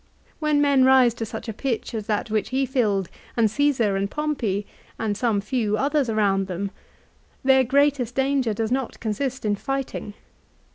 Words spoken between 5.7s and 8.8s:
others around them, their greatest danger does